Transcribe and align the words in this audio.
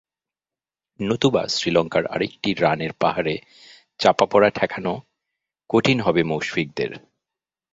নতুবা 0.99 1.43
শ্রীলঙ্কার 1.47 2.05
আরেকটি 2.05 2.49
রানের 2.53 2.93
পাহাড়ে 2.93 3.35
চাপা 3.99 4.25
পড়া 4.25 4.49
ঠেকানো 4.49 4.93
কঠিন 5.69 5.97
হবে 5.99 6.21
মুশফিকদের। 6.23 6.91